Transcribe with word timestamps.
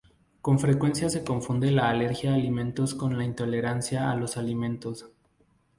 Con 0.41 0.57
frecuencia 0.57 1.11
se 1.11 1.23
confunde 1.23 1.69
la 1.69 1.87
alergia 1.89 2.31
a 2.31 2.35
alimentos 2.35 2.95
con 2.95 3.19
la 3.19 3.23
intolerancia 3.23 4.09
a 4.09 4.15
los 4.15 4.35
alimentos. 4.35 5.07